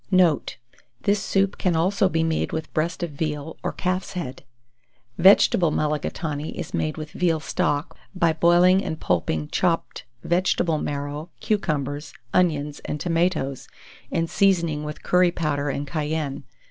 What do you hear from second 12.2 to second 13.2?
onions, and